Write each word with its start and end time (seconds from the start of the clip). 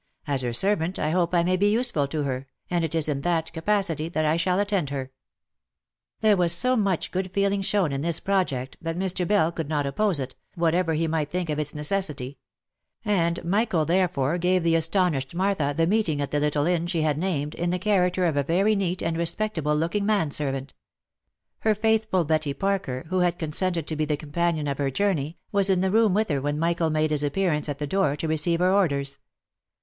As 0.25 0.41
her 0.41 0.51
servant 0.51 0.97
I 0.97 1.11
hope 1.11 1.31
I 1.35 1.43
may 1.43 1.55
be 1.57 1.69
useful 1.71 2.07
to 2.07 2.23
her, 2.23 2.47
and 2.71 2.83
it 2.83 2.95
is 2.95 3.07
in 3.07 3.21
that 3.21 3.53
capacity 3.53 4.09
that 4.09 4.25
I 4.25 4.35
shall 4.35 4.59
attend 4.59 4.89
her." 4.89 5.11
There 6.21 6.35
was 6.35 6.53
so 6.53 6.75
much 6.75 7.11
good 7.11 7.29
feeling 7.31 7.61
shown 7.61 7.91
in 7.91 8.01
this 8.01 8.19
project, 8.19 8.77
that 8.81 8.97
Mr. 8.97 9.27
Bell 9.27 9.51
could 9.51 9.69
not 9.69 9.85
oppose 9.85 10.19
it, 10.19 10.33
whatever 10.55 10.95
he 10.95 11.07
might 11.07 11.29
think 11.29 11.51
of 11.51 11.59
its 11.59 11.75
necessity; 11.75 12.39
and 13.05 13.43
Michael, 13.45 13.85
therefore, 13.85 14.39
gave 14.39 14.63
the 14.63 14.73
astonished 14.73 15.35
Martha 15.35 15.71
the 15.77 15.85
meeting 15.85 16.19
at 16.19 16.31
the 16.31 16.39
little 16.39 16.65
inn 16.65 16.87
she 16.87 17.03
had 17.03 17.19
named, 17.19 17.53
in 17.53 17.69
the 17.69 17.77
character 17.77 18.25
of 18.25 18.35
a 18.35 18.41
very 18.41 18.75
neat 18.75 19.03
and 19.03 19.17
respect 19.17 19.59
able 19.59 19.75
looking 19.75 20.03
man 20.07 20.31
servant. 20.31 20.73
Her 21.59 21.75
faithful 21.75 22.25
Betty 22.25 22.55
Parker, 22.55 23.05
who 23.09 23.19
had 23.19 23.37
con 23.37 23.51
sented 23.51 23.85
to 23.85 23.95
be 23.95 24.05
the 24.05 24.17
companion 24.17 24.65
of 24.67 24.79
her 24.79 24.89
journey, 24.89 25.37
was 25.51 25.69
in 25.69 25.81
the 25.81 25.91
room 25.91 26.15
with 26.15 26.29
her 26.29 26.41
•when 26.41 26.57
Michael 26.57 26.89
made 26.89 27.11
his 27.11 27.21
appearance 27.21 27.69
at 27.69 27.77
the 27.77 27.85
door, 27.85 28.15
to 28.15 28.27
receive 28.27 28.61
her 28.61 28.71
orders. 28.73 29.19